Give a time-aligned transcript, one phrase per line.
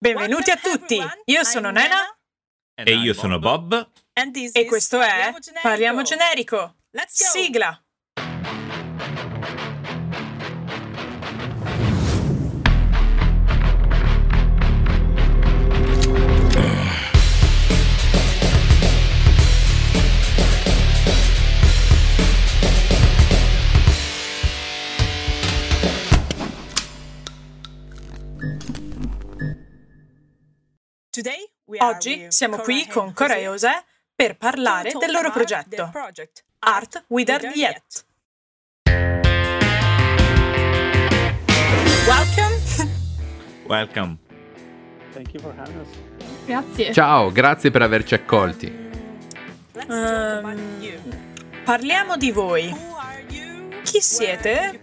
[0.00, 1.00] Benvenuti a tutti!
[1.24, 2.16] Io sono Nena
[2.72, 3.90] E io sono Bob.
[4.52, 6.76] e questo è Parliamo Generico.
[7.08, 7.82] Sigla!
[31.76, 35.90] Oggi siamo qui con Cora e José per parlare del loro progetto
[36.60, 38.06] Art Without Yet.
[42.06, 42.56] Welcome!
[43.66, 44.16] Welcome.
[45.12, 45.88] Thank you for having us.
[46.46, 46.92] Grazie.
[46.94, 48.90] Ciao, grazie per averci accolti.
[49.90, 50.56] Ehm,
[51.64, 52.74] parliamo di voi.
[53.82, 54.80] Chi siete?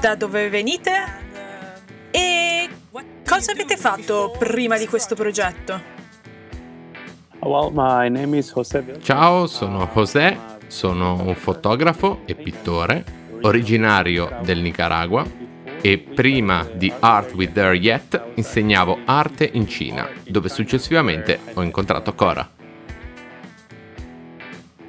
[0.00, 0.90] Da dove venite?
[2.10, 2.68] E
[3.24, 5.97] cosa avete fatto prima di questo progetto?
[9.00, 13.04] Ciao, sono José, sono un fotografo e pittore,
[13.42, 15.24] originario del Nicaragua
[15.80, 22.12] e prima di Art With There Yet insegnavo arte in Cina, dove successivamente ho incontrato
[22.14, 22.50] Cora.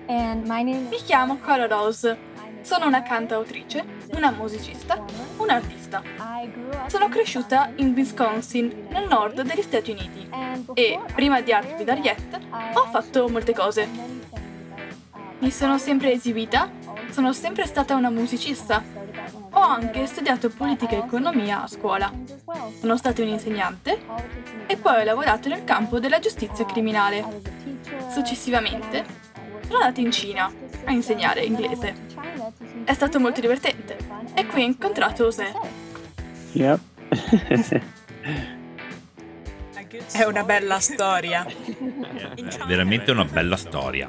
[0.07, 2.17] And my name Mi chiamo Cora Rose.
[2.61, 3.83] Sono una cantautrice,
[4.15, 5.05] una musicista,
[5.49, 6.03] un'artista.
[6.87, 10.29] Sono cresciuta in Wisconsin, nel nord degli Stati Uniti.
[10.73, 12.39] E prima di Art with Ariette
[12.73, 13.87] ho fatto molte cose.
[15.39, 16.69] Mi sono sempre esibita,
[17.09, 18.83] sono sempre stata una musicista.
[19.51, 22.11] Ho anche studiato politica e economia a scuola.
[22.79, 23.99] Sono stata un'insegnante
[24.67, 27.41] e poi ho lavorato nel campo della giustizia criminale.
[28.09, 29.05] Successivamente
[29.65, 30.51] sono andata in Cina
[30.85, 32.07] a insegnare inglese.
[32.83, 35.51] È stato molto divertente e qui ho incontrato José.
[36.53, 36.79] Yep.
[40.11, 41.45] È una bella storia.
[41.45, 44.07] È veramente una bella storia.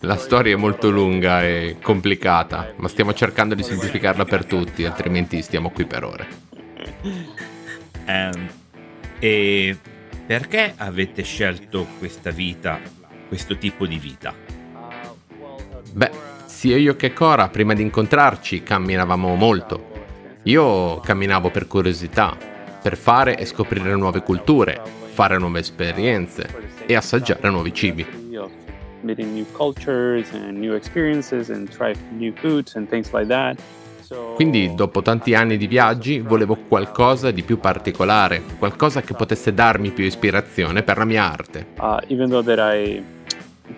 [0.00, 5.42] La storia è molto lunga e complicata, ma stiamo cercando di semplificarla per tutti, altrimenti
[5.42, 6.28] stiamo qui per ore.
[8.04, 8.48] Ehm,
[9.18, 9.76] e
[10.26, 12.80] perché avete scelto questa vita,
[13.28, 14.34] questo tipo di vita?
[15.92, 16.10] Beh,
[16.60, 19.88] sia io che Cora prima di incontrarci camminavamo molto.
[20.42, 22.36] Io camminavo per curiosità,
[22.82, 24.78] per fare e scoprire nuove culture,
[25.14, 28.04] fare nuove esperienze e assaggiare nuovi cibi.
[34.34, 39.92] Quindi, dopo tanti anni di viaggi, volevo qualcosa di più particolare, qualcosa che potesse darmi
[39.92, 41.68] più ispirazione per la mia arte.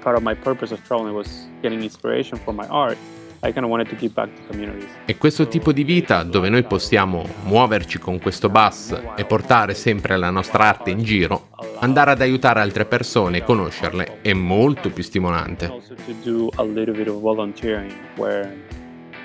[0.01, 2.97] Part of my purpose of traveling was getting inspiration for my art.
[3.45, 10.17] E questo tipo di vita, dove noi possiamo muoverci con questo bus e portare sempre
[10.17, 11.49] la nostra arte in giro,
[11.81, 15.73] andare ad aiutare altre persone e conoscerle, è molto più stimolante.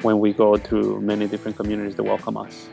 [0.01, 2.69] When we go to many different communities that welcome us.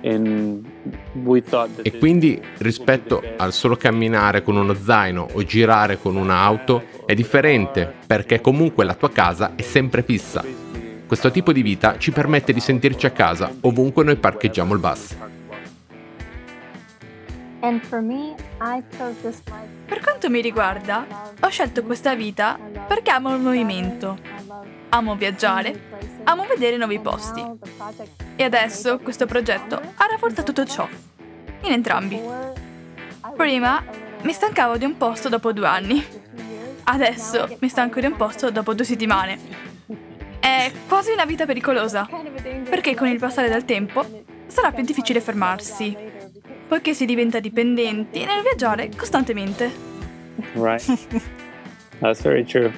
[0.00, 7.92] E quindi rispetto al solo camminare con uno zaino o girare con un'auto è differente
[8.06, 10.44] perché comunque la tua casa è sempre fissa.
[11.06, 15.16] Questo tipo di vita ci permette di sentirci a casa ovunque noi parcheggiamo il bus.
[19.86, 21.06] Per quanto mi riguarda,
[21.40, 24.16] ho scelto questa vita perché amo il movimento,
[24.90, 27.44] amo viaggiare, amo vedere nuovi posti.
[28.36, 30.88] E adesso questo progetto ha rafforzato tutto ciò,
[31.62, 32.20] in entrambi.
[33.36, 33.84] Prima
[34.22, 36.04] mi stancavo di un posto dopo due anni,
[36.84, 39.38] adesso mi stanco di un posto dopo due settimane.
[40.40, 42.08] È quasi una vita pericolosa,
[42.68, 45.96] perché con il passare del tempo sarà più difficile fermarsi,
[46.66, 49.70] poiché si diventa dipendenti nel viaggiare costantemente.
[50.54, 51.22] Right.
[51.98, 52.72] That's very true.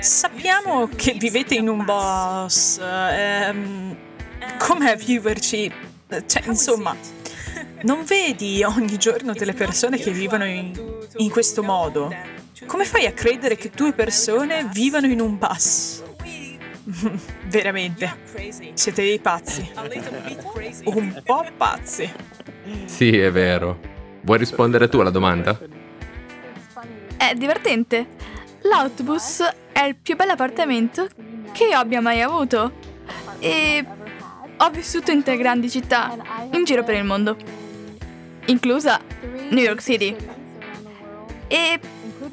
[0.00, 2.78] Sappiamo che vivete in un bus.
[2.80, 3.96] ehm,
[4.58, 5.72] com'è viverci?
[6.26, 6.96] Cioè, insomma,
[7.82, 10.72] non vedi ogni giorno delle persone che vivono in,
[11.16, 12.12] in questo modo?
[12.66, 16.02] Come fai a credere che due persone vivano in un bus?
[17.46, 18.16] Veramente,
[18.74, 19.70] siete dei pazzi.
[20.84, 22.10] Un po' pazzi.
[22.86, 23.78] Sì, è vero.
[24.22, 25.58] Vuoi rispondere tu alla domanda?
[27.16, 28.06] È divertente.
[28.66, 31.06] L'autobus è il più bello appartamento
[31.52, 32.72] che io abbia mai avuto.
[33.38, 33.84] E
[34.56, 36.16] ho vissuto in tre grandi città,
[36.52, 37.36] in giro per il mondo,
[38.46, 39.00] inclusa
[39.50, 40.16] New York City.
[41.46, 41.80] E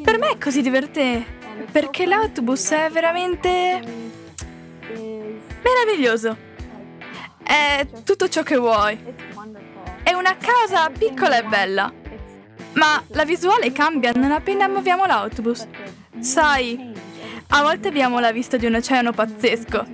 [0.02, 1.26] per me è così divertente,
[1.72, 3.82] perché l'autobus è veramente
[5.64, 6.38] meraviglioso.
[7.44, 8.98] È tutto ciò che vuoi.
[10.04, 11.92] È una casa piccola e bella.
[12.74, 15.68] Ma la visuale cambia non appena muoviamo l'autobus.
[16.22, 16.94] Sai,
[17.48, 19.86] a volte abbiamo la vista di un oceano pazzesco,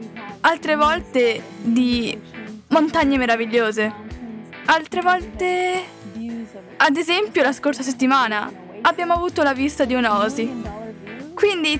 [0.41, 2.19] altre volte di
[2.67, 3.93] montagne meravigliose,
[4.65, 5.95] altre volte...
[6.79, 8.51] Ad esempio la scorsa settimana
[8.81, 10.63] abbiamo avuto la vista di una osi.
[11.33, 11.79] Quindi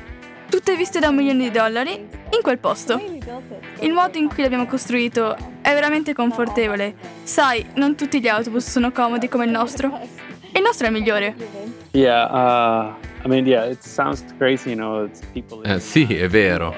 [0.49, 2.99] tutte viste da un milione di dollari in quel posto.
[3.81, 6.95] Il modo in cui l'abbiamo costruito è veramente confortevole.
[7.23, 9.99] Sai, non tutti gli autobus sono comodi come il nostro.
[10.53, 11.35] Il nostro è il migliore.
[11.91, 15.61] Yeah, uh, I mean, yeah, it sounds crazy, you know, it's people.
[15.69, 16.73] Eh, sì, è vero.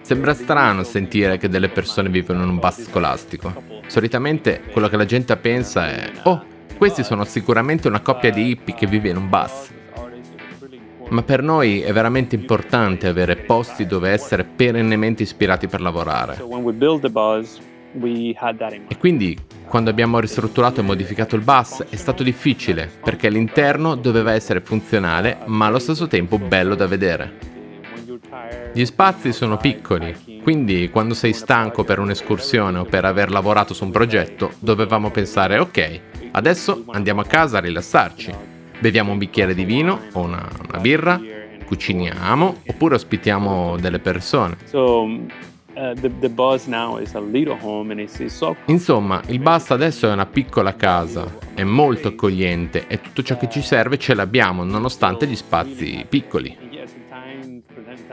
[0.00, 3.62] Sembra strano sentire che delle persone vivono in un bus scolastico.
[3.86, 6.44] Solitamente quello che la gente pensa è: Oh,
[6.76, 9.70] questi sono sicuramente una coppia di hippie che vive in un bus.
[11.08, 16.34] Ma per noi è veramente importante avere posti dove essere perennemente ispirati per lavorare.
[16.34, 17.60] So when we build the bus,
[18.88, 19.36] E quindi
[19.66, 25.38] quando abbiamo ristrutturato e modificato il bus è stato difficile perché l'interno doveva essere funzionale
[25.46, 27.50] ma allo stesso tempo bello da vedere.
[28.72, 33.84] Gli spazi sono piccoli, quindi quando sei stanco per un'escursione o per aver lavorato su
[33.84, 36.00] un progetto dovevamo pensare ok,
[36.32, 38.32] adesso andiamo a casa a rilassarci,
[38.78, 41.20] beviamo un bicchiere di vino o una, una birra,
[41.64, 44.56] cuciniamo oppure ospitiamo delle persone.
[48.66, 53.48] Insomma, il bus adesso è una piccola casa, è molto accogliente e tutto ciò che
[53.48, 56.56] ci serve ce l'abbiamo nonostante gli spazi piccoli.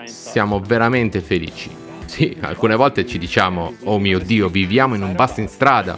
[0.06, 1.69] Siamo veramente felici.
[2.06, 5.95] Sì, alcune volte ci diciamo, oh mio Dio, viviamo in un bus in strada,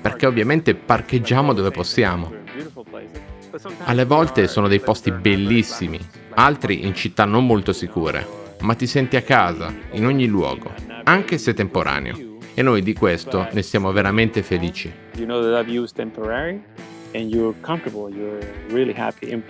[0.00, 2.32] perché ovviamente parcheggiamo dove possiamo.
[3.84, 5.98] Alle volte sono dei posti bellissimi,
[6.34, 8.24] altri in città non molto sicure,
[8.60, 10.70] ma ti senti a casa, in ogni luogo,
[11.08, 12.36] anche se temporaneo.
[12.52, 14.92] E noi di questo ne siamo veramente felici.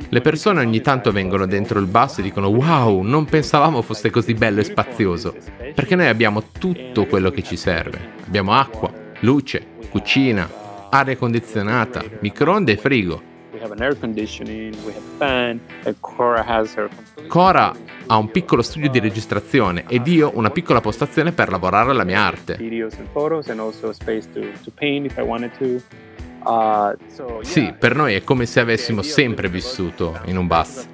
[0.09, 4.35] Le persone ogni tanto vengono dentro il bus e dicono wow, non pensavamo fosse così
[4.35, 5.35] bello e spazioso,
[5.75, 7.99] perché noi abbiamo tutto quello che ci serve.
[8.25, 10.49] Abbiamo acqua, luce, cucina,
[10.91, 13.23] aria condizionata, microonde e frigo.
[13.59, 16.89] We have an air conditioning, we have a fan, and Cora has her
[17.27, 17.75] Cora
[18.07, 22.21] ha un piccolo studio di registrazione ed io una piccola postazione per lavorare alla mia
[22.21, 22.57] arte.
[26.45, 26.97] Uh,
[27.41, 30.87] Sì, per noi è come se avessimo sempre vissuto in un bus.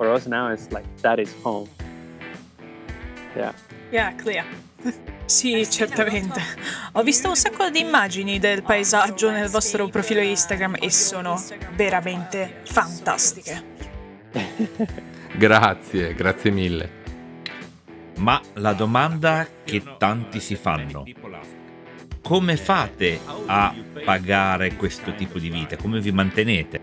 [3.90, 4.46] Yeah, clear.
[5.24, 6.40] Sì, certamente.
[6.92, 11.42] Ho visto un sacco di immagini del paesaggio nel vostro profilo Instagram e sono
[11.74, 13.62] veramente fantastiche.
[15.36, 17.02] Grazie, grazie mille.
[18.18, 21.04] Ma la domanda che tanti si fanno,
[22.22, 25.76] come fate a pagare questo tipo di vita?
[25.76, 26.80] Come vi mantenete?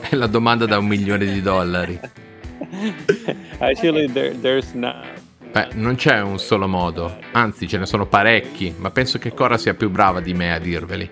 [0.00, 1.98] È la domanda da un milione di dollari.
[3.58, 5.06] Actually, there, there's not.
[5.52, 9.58] Beh, non c'è un solo modo, anzi ce ne sono parecchi, ma penso che Cora
[9.58, 11.10] sia più brava di me a dirveli.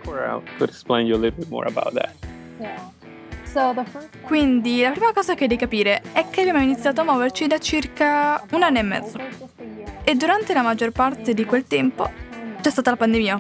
[4.23, 8.43] Quindi la prima cosa che devi capire è che abbiamo iniziato a muoverci da circa
[8.53, 9.19] un anno e mezzo.
[10.05, 12.11] E durante la maggior parte di quel tempo
[12.63, 13.39] c'è stata la pandemia.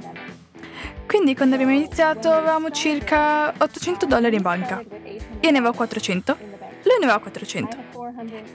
[1.07, 4.83] Quindi quando abbiamo iniziato avevamo circa 800 dollari in banca.
[4.83, 6.37] Io ne avevo 400,
[6.85, 7.77] lui ne aveva 400.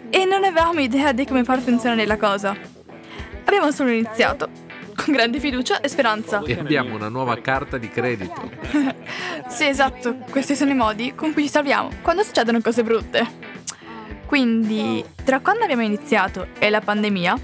[0.10, 2.55] E non avevamo idea di come far funzionare la cosa.
[3.46, 4.50] Abbiamo solo iniziato,
[4.96, 6.41] con grande fiducia e speranza.
[6.46, 9.03] E abbiamo una nuova carta di credito.
[9.48, 13.25] Sì, esatto, questi sono i modi con cui ci salviamo quando succedono cose brutte.
[14.25, 17.38] Quindi, tra quando abbiamo iniziato e la pandemia,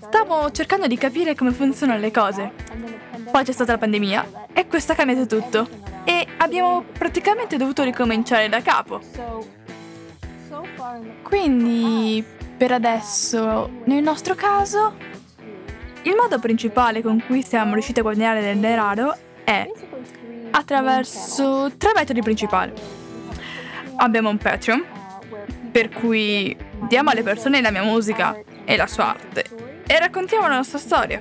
[0.00, 2.52] stavo cercando di capire come funzionano le cose.
[3.30, 5.66] Poi c'è stata la pandemia e questo ha cambiato tutto.
[6.04, 9.00] E abbiamo praticamente dovuto ricominciare da capo.
[11.22, 12.24] Quindi,
[12.56, 14.94] per adesso, nel nostro caso,
[16.02, 19.70] il modo principale con cui siamo riusciti a guadagnare del denaro è
[20.50, 22.72] attraverso tre metodi principali.
[23.96, 24.84] Abbiamo un Patreon,
[25.70, 26.56] per cui
[26.88, 29.44] diamo alle persone la mia musica e la sua arte
[29.86, 31.20] e raccontiamo la nostra storia.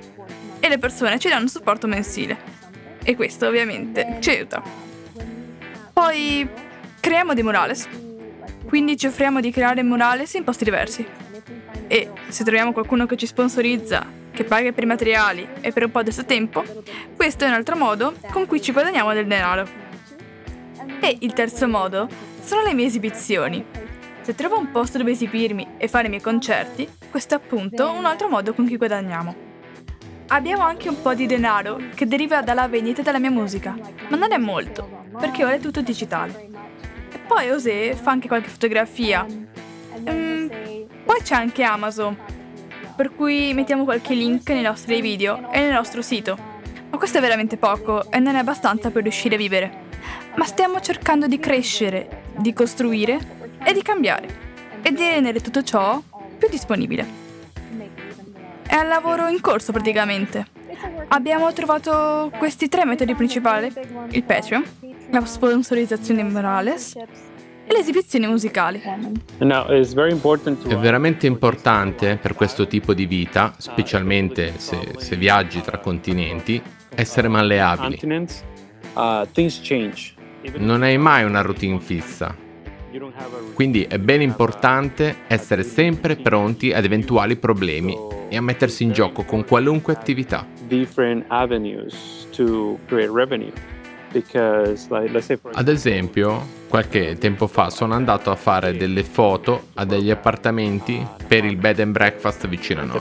[0.59, 2.37] E le persone ci danno supporto mensile.
[3.03, 4.61] E questo ovviamente ci aiuta.
[5.93, 6.47] Poi
[6.99, 7.87] creiamo dei murales.
[8.69, 11.03] Quindi ci offriamo di creare murales in posti diversi.
[11.87, 15.91] E se troviamo qualcuno che ci sponsorizza, che paga per i materiali e per un
[15.91, 16.63] po' del suo tempo,
[17.15, 19.67] questo è un altro modo con cui ci guadagniamo del denaro.
[20.99, 22.07] E il terzo modo
[22.43, 23.65] sono le mie esibizioni.
[24.21, 28.05] Se trovo un posto dove esibirmi e fare i miei concerti, questo è appunto un
[28.05, 29.47] altro modo con cui guadagniamo.
[30.27, 33.75] abbiamo anche un po' di denaro che deriva dalla vendita della mia musica,
[34.09, 36.58] ma non è molto, perché ora è tutto digitale.
[37.29, 39.23] Poi José fa anche qualche fotografia.
[39.23, 40.47] Mm,
[41.05, 42.17] poi c'è anche Amazon,
[42.95, 46.35] per cui mettiamo qualche link nei nostri video e nel nostro sito.
[46.89, 49.71] Ma questo è veramente poco e non è abbastanza per riuscire a vivere.
[50.37, 53.19] Ma stiamo cercando di crescere, di costruire
[53.63, 54.27] e di cambiare
[54.81, 56.01] e di rendere tutto ciò
[56.35, 57.05] più disponibile.
[58.65, 60.47] È un lavoro in corso praticamente.
[61.09, 63.71] Abbiamo trovato questi tre metodi principali,
[64.09, 64.63] il Patreon,
[65.11, 68.81] la sponsorizzazione Morales e le esibizioni musicali.
[68.81, 76.61] È veramente importante per questo tipo di vita, specialmente se, se viaggi tra continenti,
[76.95, 77.99] essere malleabili.
[78.93, 79.27] Uh,
[80.57, 82.35] Non hai mai una routine fissa,
[83.53, 87.95] quindi è ben importante essere sempre pronti ad eventuali problemi
[88.29, 90.45] e a mettersi in gioco con qualunque attività.
[90.67, 93.51] different avenues to create revenue.
[95.53, 101.45] Ad esempio, qualche tempo fa sono andato a fare delle foto a degli appartamenti per
[101.45, 102.97] il bed and breakfast vicino a noi.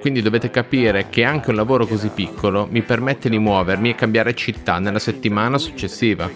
[0.00, 4.34] Quindi dovete capire che anche un lavoro così piccolo mi permette di muovermi e cambiare
[4.34, 6.30] città nella settimana successiva.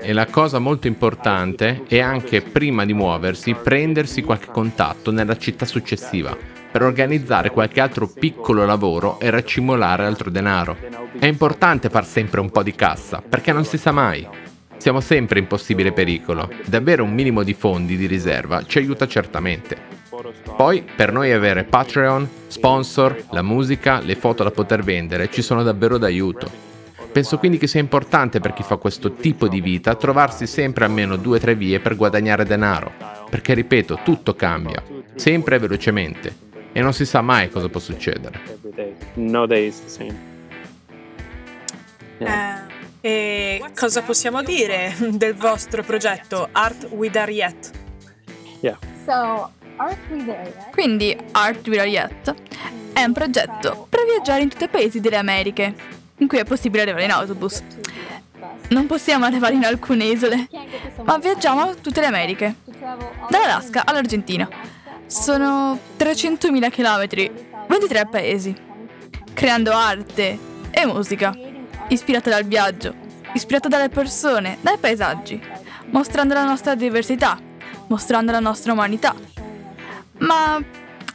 [0.00, 5.66] E la cosa molto importante è anche prima di muoversi prendersi qualche contatto nella città
[5.66, 10.76] successiva per organizzare qualche altro piccolo lavoro e raccimolare altro denaro.
[11.18, 14.54] È importante far sempre un po' di cassa perché non si sa mai.
[14.78, 16.48] Siamo sempre in possibile pericolo.
[16.66, 19.94] Davvero un minimo di fondi di riserva ci aiuta certamente.
[20.56, 25.62] Poi, per noi avere Patreon, sponsor, la musica, le foto da poter vendere ci sono
[25.62, 26.64] davvero d'aiuto.
[27.12, 31.16] Penso quindi che sia importante per chi fa questo tipo di vita trovarsi sempre almeno
[31.16, 32.92] due o tre vie per guadagnare denaro,
[33.30, 34.82] perché ripeto, tutto cambia,
[35.14, 36.36] sempre e velocemente,
[36.72, 38.38] e non si sa mai cosa può succedere.
[39.14, 40.14] No day is the same.
[42.18, 42.66] Yeah.
[43.06, 47.70] E cosa possiamo dire del vostro progetto Art with Ariette?
[48.58, 48.76] yeah.
[49.04, 50.70] So, Art We There Yet?
[50.72, 52.34] Quindi Art with Ariette
[52.92, 55.72] è un progetto per viaggiare in tutti i paesi delle Americhe,
[56.16, 57.62] in cui è possibile arrivare in autobus.
[58.70, 60.48] Non possiamo arrivare in alcune isole,
[61.04, 62.56] ma viaggiamo a tutte le Americhe,
[63.28, 64.48] dall'Alaska all'Argentina.
[65.06, 68.52] Sono 300.000 km, 23 paesi,
[69.32, 70.36] creando arte
[70.72, 71.45] e musica,
[71.88, 72.94] ispirata dal viaggio,
[73.32, 75.40] ispirata dalle persone, dai paesaggi,
[75.90, 77.38] mostrando la nostra diversità,
[77.88, 79.14] mostrando la nostra umanità,
[80.18, 80.62] ma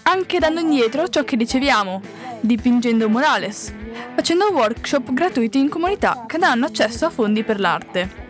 [0.04, 2.02] anche dando indietro ciò che riceviamo,
[2.40, 3.74] dipingendo murales,
[4.16, 8.30] facendo workshop gratuiti in comunità che danno accesso a fondi per l'arte.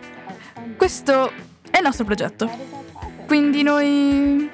[0.76, 1.30] Questo
[1.70, 2.50] è il nostro progetto.
[3.26, 4.50] Quindi noi...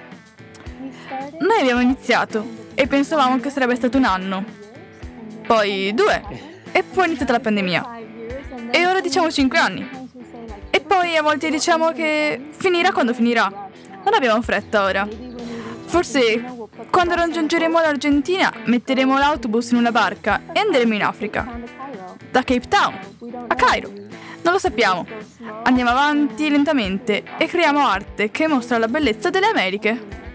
[1.41, 4.45] Noi abbiamo iniziato e pensavamo che sarebbe stato un anno,
[5.47, 6.23] poi due,
[6.73, 7.99] e poi è iniziata la pandemia.
[8.71, 9.89] E ora diciamo cinque anni.
[10.71, 13.49] E poi a volte diciamo che finirà quando finirà.
[14.05, 15.09] Non abbiamo fretta ora.
[15.87, 16.43] Forse
[16.91, 21.61] quando raggiungeremo l'Argentina metteremo l'autobus in una barca e andremo in Africa.
[22.31, 22.99] Da Cape Town
[23.47, 23.91] a Cairo.
[24.43, 25.07] Non lo sappiamo.
[25.65, 30.27] Andiamo avanti lentamente e creiamo arte che mostra la bellezza delle Americhe.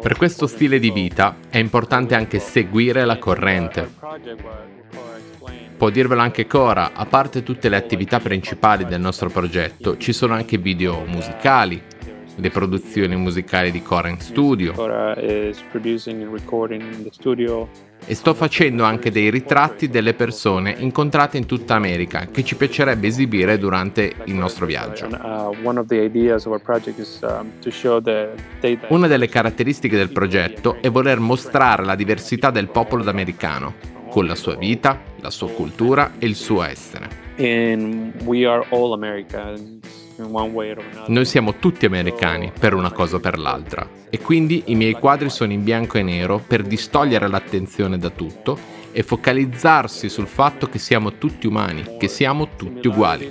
[0.00, 3.88] Per questo stile di vita è importante anche seguire la corrente.
[5.76, 10.34] Può dirvelo anche Cora, a parte tutte le attività principali del nostro progetto, ci sono
[10.34, 11.82] anche video musicali,
[12.36, 14.72] le produzioni musicali di Cora in studio
[18.06, 23.06] E sto facendo anche dei ritratti delle persone incontrate in tutta America che ci piacerebbe
[23.06, 25.06] esibire durante il nostro viaggio.
[25.06, 25.84] Uh, um.
[28.88, 33.74] Una delle caratteristiche del progetto è voler mostrare la diversità del popolo d'americano,
[34.08, 37.28] con la sua vita, la sua cultura e il suo essere.
[37.38, 39.99] And we are all Americans
[41.06, 45.30] Noi siamo tutti americani, per una cosa o per l'altra, e quindi i miei quadri
[45.30, 48.58] sono in bianco e nero per distogliere l'attenzione da tutto
[48.92, 53.30] e focalizzarsi sul fatto che siamo tutti umani, che siamo tutti uguali.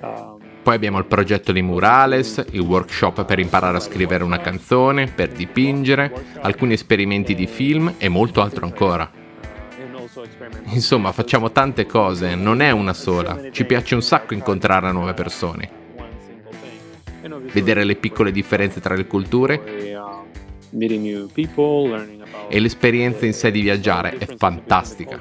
[0.00, 5.06] Um, Poi abbiamo il progetto di Murales, il workshop per imparare a scrivere una canzone,
[5.06, 9.10] per dipingere, alcuni esperimenti di film e molto altro ancora.
[10.66, 13.50] Insomma, facciamo tante cose, non è una sola.
[13.50, 15.70] Ci piace un sacco incontrare nuove persone,
[17.52, 19.60] vedere le piccole differenze tra le culture
[22.22, 25.20] about e l'esperienza in sé di viaggiare è fantastica.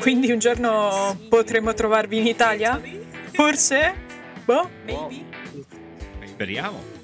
[0.00, 2.80] Quindi un giorno potremo trovarvi in Italia?
[3.32, 3.94] Forse?
[4.44, 4.68] Boh?
[6.24, 6.97] Speriamo.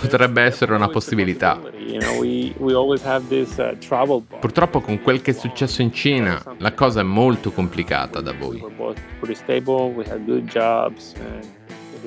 [0.00, 1.60] Potrebbe essere una possibilità.
[4.40, 8.64] Purtroppo con quel che è successo in Cina, la cosa è molto complicata da voi.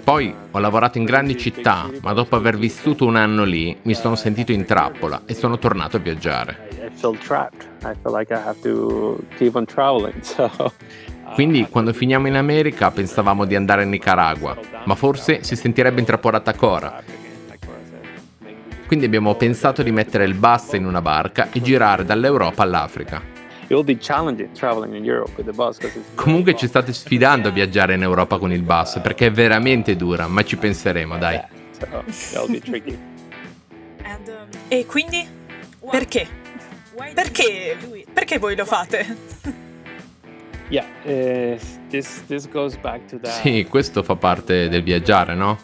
[0.04, 4.16] Poi ho lavorato in grandi città, ma dopo aver vissuto un anno lì mi sono
[4.16, 6.90] sentito in trappola e sono tornato a viaggiare.
[11.34, 16.54] Quindi quando finiamo in America pensavamo di andare in Nicaragua, ma forse si sentirebbe intrappolata
[16.54, 17.04] Cora.
[18.88, 23.22] Quindi abbiamo pensato di mettere il bus in una barca e girare dall'Europa all'Africa.
[26.16, 30.28] Comunque ci state sfidando a viaggiare in Europa con il bus perché è veramente dura,
[30.28, 31.42] ma ci penseremo, dai.
[32.62, 32.98] Tricky.
[34.70, 35.28] E quindi?
[35.92, 36.28] Perché?
[37.14, 37.78] Perché?
[38.14, 39.16] Perché voi lo fate?
[43.20, 45.58] That Sì, questo fa parte del viaggiare, no?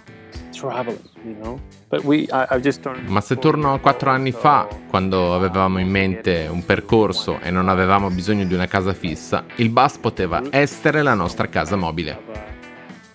[0.53, 1.59] Traveling, you know.
[1.89, 3.07] But we, I, I've just turned.
[3.09, 7.67] Ma se torno a quattro anni fa, quando avevamo in mente un percorso e non
[7.67, 12.51] avevamo bisogno di una casa fissa, il bus poteva essere la nostra casa mobile.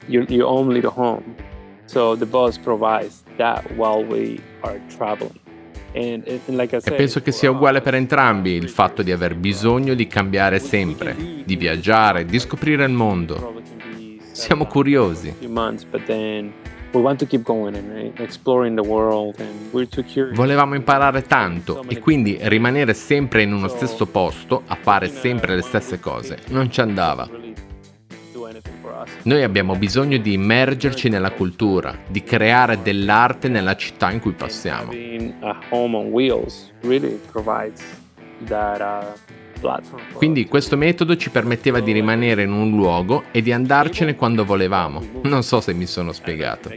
[0.09, 1.23] you you own little home,
[1.85, 5.39] so the bus provides that while we are traveling.
[5.95, 9.13] And, and and like I E penso che sia uguale per entrambi il fatto di
[9.13, 11.15] aver bisogno di cambiare sempre,
[11.45, 13.63] di viaggiare, di scoprire il mondo.
[14.33, 15.35] Siamo curiosi.
[20.31, 20.35] Uh.
[20.35, 25.63] Volevamo imparare tanto e quindi rimanere sempre in uno stesso posto, a fare sempre le
[25.63, 27.29] stesse cose, non ci andava.
[29.25, 34.93] Noi abbiamo bisogno di immergerci nella cultura, di creare dell'arte nella città in cui passiamo.
[40.13, 45.03] Quindi questo metodo ci permetteva di rimanere in un luogo e di andarcene quando volevamo.
[45.23, 46.71] Non so se mi sono spiegato.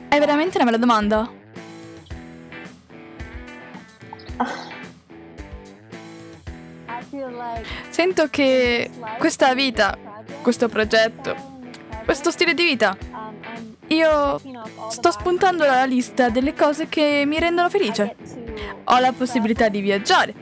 [0.10, 1.30] è veramente una bella domanda.
[7.90, 9.98] Sento che questa vita,
[10.42, 11.36] questo progetto,
[12.04, 12.98] questo stile di vita,
[13.88, 14.40] io
[14.90, 18.16] sto spuntando la lista delle cose che mi rendono felice.
[18.86, 20.34] Ho la possibilità di viaggiare,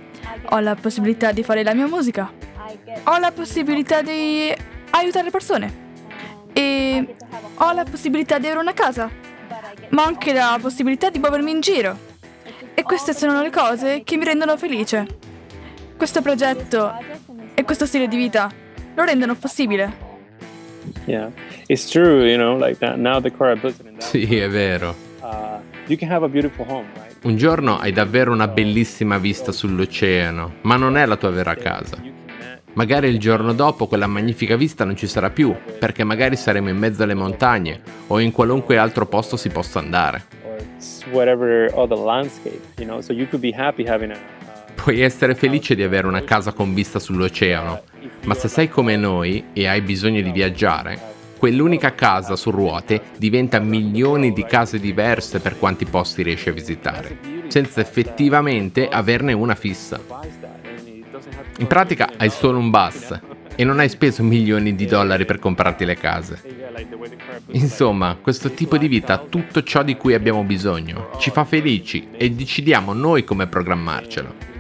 [0.50, 2.32] ho la possibilità di fare la mia musica,
[3.04, 4.54] ho la possibilità di
[4.92, 5.82] aiutare le persone.
[6.54, 7.16] E
[7.56, 9.10] ho la possibilità di avere una casa,
[9.90, 12.12] ma ho anche la possibilità di muovermi in giro.
[12.76, 15.06] E queste sono le cose che mi rendono felice.
[15.98, 16.94] Questo progetto
[17.54, 18.50] e questo stile di vita
[18.96, 20.03] lo rendono possibile.
[21.06, 21.32] Yeah,
[21.68, 22.26] it's true.
[22.26, 22.98] You know, like that.
[22.98, 24.02] Now the car I in that.
[24.04, 24.96] Sì, è vero.
[25.22, 27.16] Uh, you can have a beautiful home, right?
[27.24, 31.98] Un giorno hai davvero una bellissima vista sull'oceano, ma non è la tua vera casa.
[32.74, 36.78] Magari il giorno dopo quella magnifica vista non ci sarà più, perché magari saremo in
[36.78, 40.42] mezzo alle montagne o in qualunque altro posto si possa andare.
[41.12, 42.62] whatever other landscape.
[42.78, 44.18] You know, so you could be happy having a.
[44.84, 47.84] Puoi essere felice di avere una casa con vista sull'oceano,
[48.26, 51.00] ma se sei come noi e hai bisogno di viaggiare,
[51.38, 57.18] quell'unica casa su ruote diventa milioni di case diverse per quanti posti riesci a visitare,
[57.48, 60.02] senza effettivamente averne una fissa.
[61.60, 63.18] In pratica hai solo un bus
[63.56, 66.42] e non hai speso milioni di dollari per comprarti le case.
[67.52, 72.10] Insomma, questo tipo di vita ha tutto ciò di cui abbiamo bisogno, ci fa felici
[72.18, 74.52] e decidiamo noi come programmarcelo.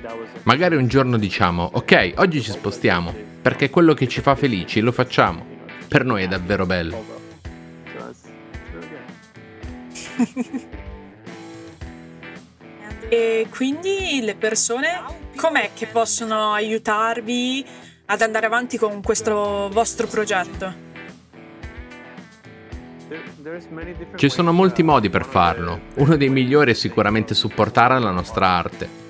[0.43, 4.91] Magari un giorno diciamo, ok, oggi ci spostiamo, perché quello che ci fa felici lo
[4.91, 5.45] facciamo.
[5.87, 7.21] Per noi è davvero bello.
[13.07, 15.01] E quindi le persone
[15.35, 17.65] com'è che possono aiutarvi
[18.07, 20.91] ad andare avanti con questo vostro progetto?
[24.15, 25.79] Ci sono molti modi per farlo.
[25.95, 29.02] Uno dei migliori è sicuramente supportare la nostra arte.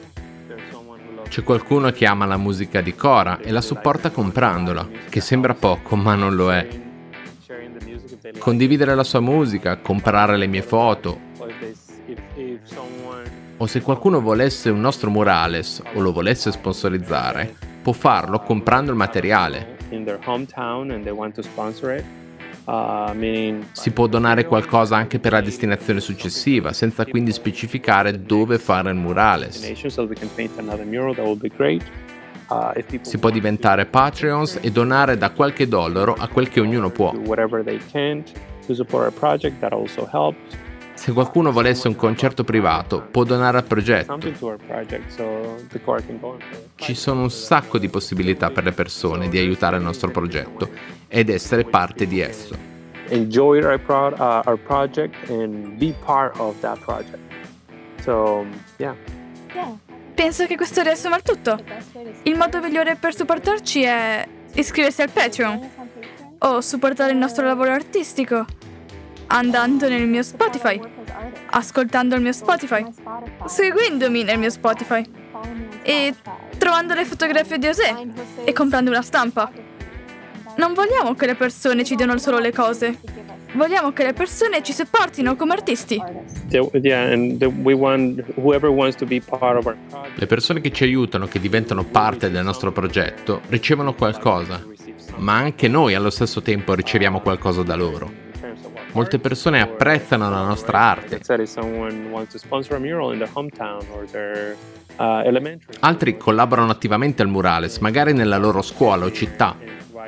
[1.34, 5.96] C'è qualcuno che ama la musica di Cora e la supporta comprandola, che sembra poco,
[5.96, 6.68] ma non lo è.
[8.38, 11.20] Condividere la sua musica, comprare le mie foto,
[13.58, 18.98] o se qualcuno volesse un nostro murales o lo volesse sponsorizzare, può farlo comprando il
[18.98, 19.78] materiale.
[22.66, 28.90] Meaning Si può donare qualcosa anche per la destinazione successiva, senza quindi specificare dove fare
[28.90, 29.60] il murales.
[32.86, 37.12] people Si può diventare Patreons e donare da qualche dollaro a quel che ognuno può.
[41.04, 44.18] Se qualcuno volesse un concerto privato, può donare al progetto.
[46.76, 50.70] Ci sono un sacco di possibilità per le persone di aiutare il nostro progetto
[51.10, 52.56] ed essere parte di esso.
[53.10, 57.20] Enjoy our, uh, our project and be part of that project.
[58.02, 58.46] So,
[58.78, 58.96] yeah.
[60.14, 61.60] Penso che questo riassuma il tutto.
[62.22, 65.70] Il modo migliore per supportarci è iscriversi al Patreon
[66.38, 68.46] o supportare il nostro lavoro artistico
[69.28, 70.80] andando nel mio Spotify,
[71.52, 72.86] ascoltando il mio Spotify,
[73.46, 75.04] seguendomi nel mio Spotify
[75.82, 76.14] e
[76.58, 77.96] trovando le fotografie di José
[78.44, 79.52] e comprando una stampa.
[80.56, 83.00] Non vogliamo che le persone ci diano solo le cose.
[83.54, 86.02] Vogliamo che le persone ci supportino come artisti.
[90.16, 94.64] Le persone che ci aiutano, che diventano parte del nostro progetto, ricevono qualcosa,
[95.18, 98.23] ma anche noi allo stesso tempo riceviamo qualcosa da loro.
[98.94, 101.20] Molte persone apprezzano la nostra arte,
[104.98, 109.56] uh, altri collaborano attivamente al murales, magari nella loro scuola o città.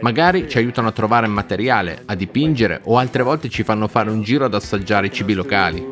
[0.01, 4.21] Magari ci aiutano a trovare materiale, a dipingere o altre volte ci fanno fare un
[4.21, 5.83] giro ad assaggiare i cibi locali.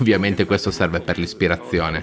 [0.00, 2.02] Ovviamente questo serve per l'ispirazione.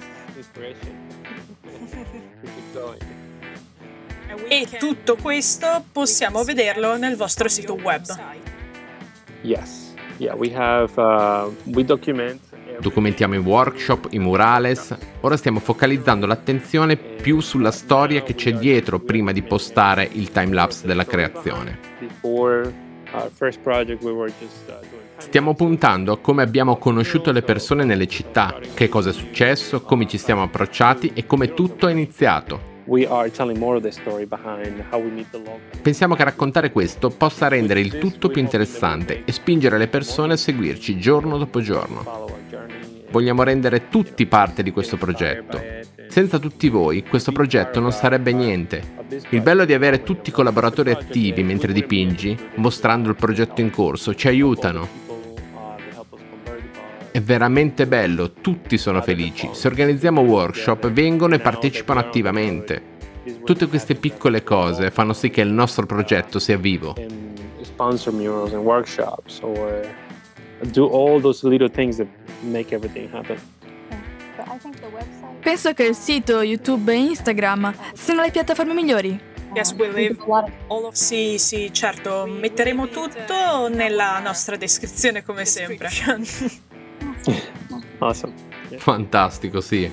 [4.48, 8.04] E tutto questo possiamo vederlo nel vostro sito web.
[9.42, 9.94] Yes.
[10.18, 12.42] Yeah, we have uh, we document.
[12.80, 14.96] Documentiamo i workshop, i murales.
[15.22, 20.88] Ora stiamo focalizzando l'attenzione più sulla storia che c'è dietro prima di postare il timelapse
[20.88, 21.78] della creazione.
[22.22, 22.72] Uh,
[25.18, 30.08] Stiamo puntando a come abbiamo conosciuto le persone nelle città, che cosa è successo, come
[30.08, 32.78] ci siamo approcciati e come tutto è iniziato.
[35.82, 40.38] Pensiamo che raccontare questo possa rendere il tutto più interessante e spingere le persone a
[40.38, 42.28] seguirci giorno dopo giorno.
[43.12, 45.60] Vogliamo rendere tutti parte di questo progetto.
[46.10, 48.98] Senza tutti voi, questo progetto non sarebbe niente.
[49.30, 54.14] Il bello di avere tutti i collaboratori attivi mentre dipingi, mostrando il progetto in corso,
[54.14, 55.09] ci aiutano.
[57.20, 59.50] È veramente bello, tutti sono felici.
[59.52, 62.82] Se organizziamo workshop, vengono e partecipano attivamente.
[63.44, 66.96] Tutte queste piccole cose fanno sì che il nostro progetto sia vivo.
[67.62, 69.86] sponsor murals and workshops or
[70.72, 72.08] do all those little things that
[72.44, 73.38] make everything happen.
[75.42, 79.20] Penso che il sito, YouTube e Instagram siano le piattaforme migliori.
[79.54, 80.16] Yes, we live.
[80.70, 85.90] All of- Sì, sì, certo, metteremo tutto nella nostra descrizione come sempre.
[88.00, 88.34] Awesome.
[88.78, 89.92] Fantastico, sì.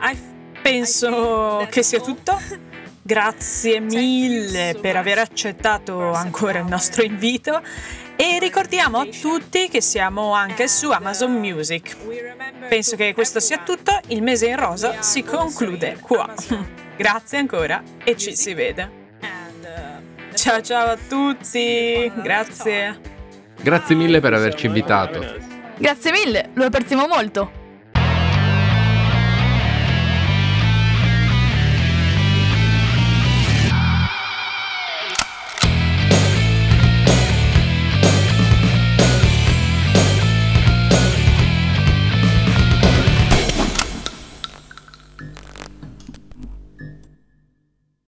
[0.00, 0.18] I-
[0.62, 2.38] penso che sia tutto.
[3.02, 7.62] Grazie mille per aver accettato ancora il nostro invito
[8.16, 11.96] e ricordiamo a tutti che siamo anche su Amazon Music.
[12.68, 16.34] Penso che questo sia tutto, il mese in rosa si conclude qua.
[16.96, 19.04] Grazie ancora e ci si vede.
[20.34, 23.14] Ciao ciao a tutti, grazie.
[23.60, 25.24] Grazie mille per averci invitato.
[25.78, 27.64] Grazie mille, lo apprezziamo molto.